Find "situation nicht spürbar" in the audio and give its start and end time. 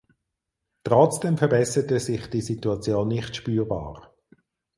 2.41-4.15